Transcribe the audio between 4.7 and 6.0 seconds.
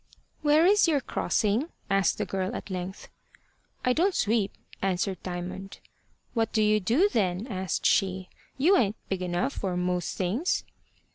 answered Diamond.